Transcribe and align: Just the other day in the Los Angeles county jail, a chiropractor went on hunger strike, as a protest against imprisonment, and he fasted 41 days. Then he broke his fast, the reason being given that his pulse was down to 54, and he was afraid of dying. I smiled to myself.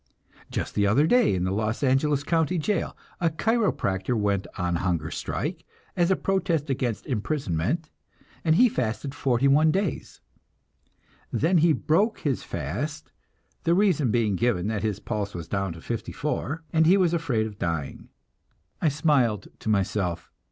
Just 0.49 0.73
the 0.73 0.87
other 0.87 1.05
day 1.05 1.35
in 1.35 1.43
the 1.43 1.51
Los 1.51 1.83
Angeles 1.83 2.23
county 2.23 2.57
jail, 2.57 2.97
a 3.19 3.29
chiropractor 3.29 4.17
went 4.17 4.47
on 4.57 4.77
hunger 4.77 5.11
strike, 5.11 5.63
as 5.95 6.09
a 6.09 6.15
protest 6.15 6.71
against 6.71 7.05
imprisonment, 7.05 7.91
and 8.43 8.55
he 8.55 8.67
fasted 8.67 9.13
41 9.13 9.69
days. 9.69 10.19
Then 11.31 11.59
he 11.59 11.71
broke 11.71 12.21
his 12.21 12.41
fast, 12.41 13.11
the 13.63 13.75
reason 13.75 14.09
being 14.09 14.35
given 14.35 14.65
that 14.69 14.81
his 14.81 14.99
pulse 14.99 15.35
was 15.35 15.47
down 15.47 15.71
to 15.73 15.81
54, 15.81 16.63
and 16.73 16.87
he 16.87 16.97
was 16.97 17.13
afraid 17.13 17.45
of 17.45 17.59
dying. 17.59 18.09
I 18.81 18.89
smiled 18.89 19.49
to 19.59 19.69
myself. 19.69 20.31